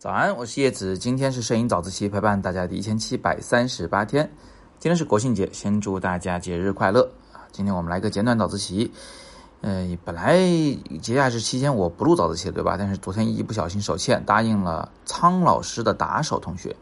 [0.00, 4.32] 早安，我是叶子，今天是摄影早自习陪伴大家的一千七百三十八天。
[4.78, 7.02] 今天是国庆节，先祝大家节日快乐
[7.34, 7.44] 啊！
[7.52, 8.90] 今天我们来个简短早自习。
[9.60, 10.38] 呃，本来
[11.02, 12.76] 节假日期间我不录早自习对吧？
[12.78, 16.74] 但是昨天一不小心手欠，答应了苍老师的打手同学，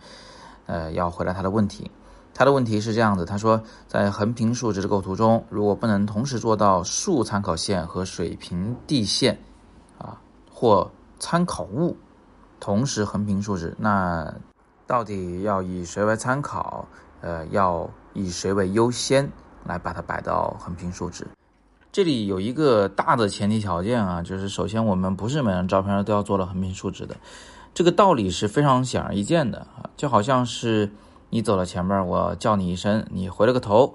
[0.67, 1.91] 呃，要回答他的问题。
[2.33, 9.37] 他的问题是这样子，他说在横平竖直的构图中，如果不能同时做到竖参考线和水平地线
[9.99, 10.23] 啊，
[10.55, 10.89] 或
[11.19, 11.97] 参考物。
[12.61, 14.35] 同时横平竖直，那
[14.87, 16.87] 到底要以谁为参考？
[17.21, 19.31] 呃，要以谁为优先
[19.65, 21.27] 来把它摆到横平竖直？
[21.91, 27.17] 这里有一个大的前提条件啊，就是首先我们不是每张照片都要做到横平竖直的，
[27.75, 30.93] 这个道理是非常显而易见的啊，就好像是
[31.31, 33.95] 你走到前面，我叫你一声，你回了个头，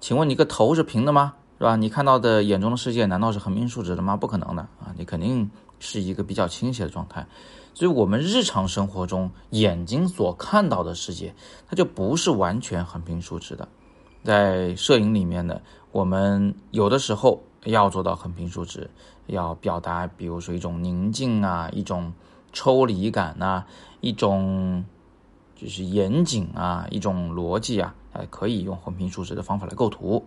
[0.00, 1.34] 请问你个头是平的吗？
[1.58, 1.76] 是吧？
[1.76, 4.16] 你看到的眼中的世界难道是横平竖直的吗？
[4.16, 7.26] 不可能的啊，你肯定是一个比较倾斜的状态。
[7.74, 11.34] 所以，我们日常生活中眼睛所看到的世界，
[11.68, 13.66] 它就不是完全横平竖直的。
[14.22, 15.60] 在摄影里面呢，
[15.92, 18.90] 我们有的时候要做到横平竖直，
[19.26, 22.12] 要表达，比如说一种宁静啊，一种
[22.52, 23.64] 抽离感呐，
[24.00, 24.84] 一种
[25.56, 30.22] 就是严谨啊，一种逻辑啊，哎，可以用横平竖直的方法来构图。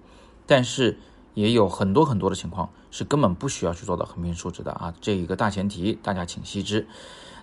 [0.47, 0.97] 但是，
[1.35, 6.87] 也有很多很多的情况是根本不需要去做到横平竖直的啊，这一个大前提大家请悉知。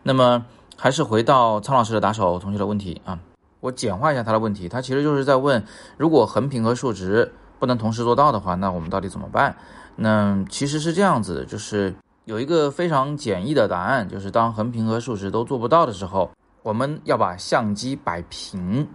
[0.05, 3.19] 那么还是回到苍老师的打手同学的问题啊，
[3.59, 5.65] 我简化一下他的问题，他其实就是在问，
[5.97, 9.57] 如果横平和竖直不能同时做到的话，那我们到底怎么办？
[9.97, 11.93] 那其实是这样子，就是
[12.27, 16.31] 有一个非常简易的答案，就是当横平和竖直都做不到的时候，
[16.63, 18.87] 我们要把相机摆平。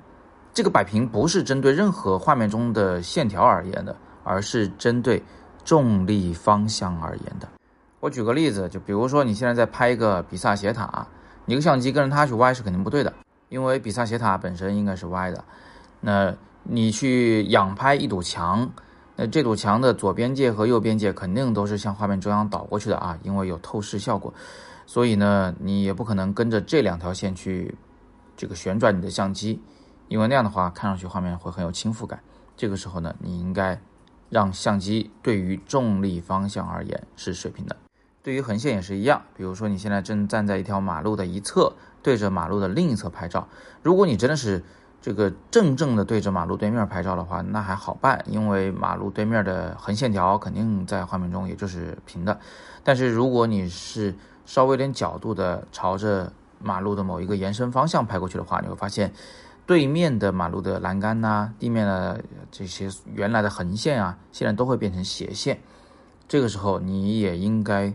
[0.54, 5.22] 这个摆平不是针对任何画面中的线条而言的，而是针对
[5.66, 7.50] 重力方向而言的。
[8.00, 11.06] 我举个例子，就比如说你现在在拍一个比萨斜塔，
[11.46, 13.12] 你个相机跟着它去歪是肯定不对的，
[13.50, 15.44] 因为比萨斜塔本身应该是歪的。
[16.00, 18.70] 那你去仰拍一堵墙，
[19.16, 24.32] 那这堵墙的左边界和右边界肯定都是向画面中央倒过去的啊，因为有透视效果。
[24.86, 27.76] 所以呢，你也不可能跟着这两条线去
[28.38, 29.60] 这个旋转你的相机，
[30.10, 32.20] 因为那样的话看上去画面会很有倾覆感。
[32.56, 33.80] 这个时候呢，你应该
[34.36, 37.78] 让相机对于重力方向而言是水平的。
[38.22, 41.72] 对于横线也是一样，比如说你现在正站在一条马路的一侧，
[42.04, 43.48] 对着马路的另一侧拍照。
[43.82, 44.62] 如果你真的是
[45.02, 52.38] 这个正正的对着马路对面拍照的话，那还好办，因为马路对面的横线条肯定在画面中也就是平的。
[52.84, 54.14] 但是如果你是
[54.46, 59.14] 稍微有点角度的朝着马路的某一个延伸方向拍过去的话，你会发现
[59.66, 65.60] 对面的马路的栏杆呐，地面的这些原来的横线啊，现在都会变成斜线。
[66.28, 67.94] 这个时候你也应该。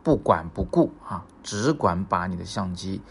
[0.00, 3.02] 不管不顾啊，只管把你的相机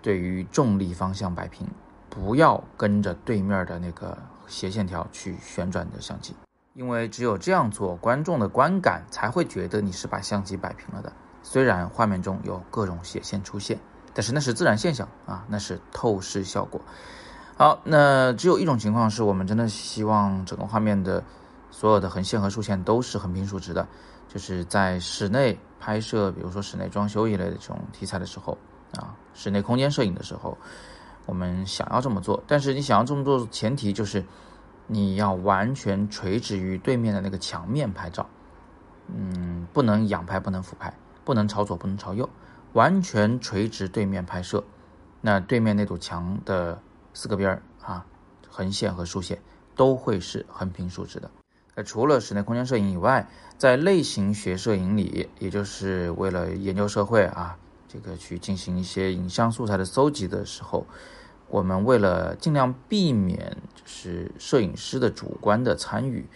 [0.00, 1.68] 对于重力方向摆平，
[2.08, 4.16] 不要跟着对面的那个
[4.46, 6.34] 斜线条去旋转你的相机，
[6.72, 11.12] 因为只有这样做，观众的观感才会觉得你是把相机摆平了的。
[11.42, 13.78] 虽然画面中有各种斜线出现，
[14.14, 16.80] 但是那是自然现象啊，那是透视效果。
[17.62, 21.22] 好，那只有一种情况是我们真的希望整个画面的
[21.70, 23.86] 所有的横线和竖线都是横平竖直的。
[24.26, 28.58] 就是在室内拍摄，比如说室内装修一类的这种题材的时候，
[28.96, 30.58] 啊，室内空间摄影的时候，
[31.24, 34.24] 我们想要这么做，但是你想要这么做，前提就是
[34.88, 38.26] 你要完全垂直于对面的那个墙面拍照，
[39.06, 40.92] 嗯，不能仰拍，不能俯拍，
[41.22, 42.28] 不能朝左，不能朝右，
[42.72, 44.64] 完全垂直对面拍摄，
[45.20, 46.76] 那对面那堵墙的
[47.14, 48.04] 四个边儿啊，
[48.48, 49.40] 横线和竖线
[49.74, 51.30] 都会是横平竖直的。
[51.74, 57.56] 那除了室内空间摄影以外，在类型学摄影里，也就是为了研究社会啊，
[57.88, 60.86] 这个去进行一些影像素材的搜集的时候，
[61.48, 66.26] 我们为了尽量避免就是摄影师的主观的参与，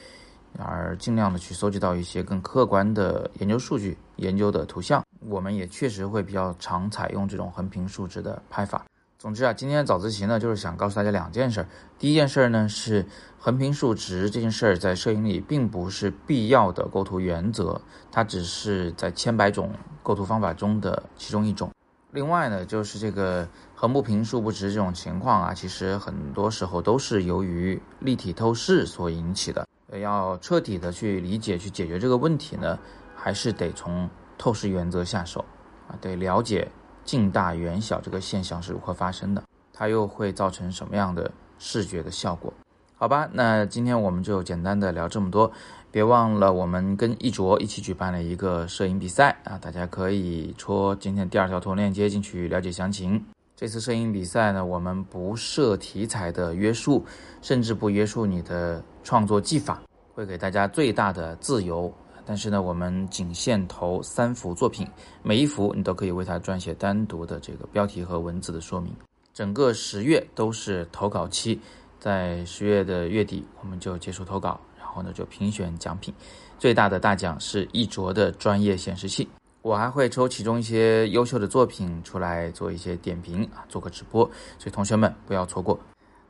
[0.59, 8.87] 而尽量的去搜集到一些更客观的研究数据、研究的图像，我们也确实会比较常采用这种横平竖直的拍法。
[9.19, 11.69] 总之啊，今天的早自习呢，就是想告诉大家两件事儿。
[11.99, 13.07] 第一件事儿呢是
[13.39, 17.81] 横平竖直这件事儿，在摄影里并不是必要的构图原则，
[18.13, 19.73] 它只是在千百种
[20.03, 21.71] 构图方法中的其中一种。
[22.11, 29.67] 另外呢，就是这个横不平竖不直这种情况啊，其实很多时候都是由于立体透视所引起的。
[29.99, 32.79] 要彻底的去理解、去解决这个问题呢，
[33.15, 35.43] 还是得从透视原则下手
[35.89, 36.69] 啊，得了解。
[37.07, 39.43] 近大远小这个现象是如何发生的？
[39.73, 42.53] 它又会造成什么样的视觉的效果？
[42.99, 45.51] 好吧，那今天我们就简单的聊这么多。
[45.91, 53.25] 别忘了，我们跟一卓一起举办了一个摄影比赛啊，大家可以戳今天第二条图链接进去了解详情。
[53.55, 57.05] 这次摄影比赛呢，我们不设题材的约束，
[57.41, 59.81] 甚至不约束你的创作技法，
[60.15, 61.93] 会给大家最大的自由。
[62.27, 64.87] 但是呢，我们仅限投三幅作品，
[65.23, 68.93] 每一幅你都可以为它撰写单独的这个标题和文字的说明。
[69.33, 71.59] 整个十月都是投稿期。
[71.99, 76.13] 在十月的月底，我们就结束投稿，然后呢就评选奖品，
[76.59, 79.27] 最大的大奖是一卓的专业显示器。
[79.63, 84.25] 我还会抽其中一些优秀的作品出来做一些点评啊，做个直播，
[84.59, 85.77] 所以同学们不要错过。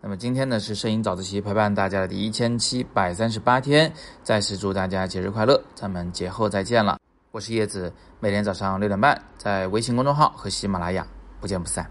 [0.07, 3.93] 那么今天呢是摄影早自习陪伴大家的第一千七百三十八天，
[4.23, 6.97] 再次祝大家节日快乐，咱们节后再见了。
[7.33, 11.05] 我是叶子，每天早上六点半在微信公众号和喜马拉雅
[11.41, 11.91] 不见不散。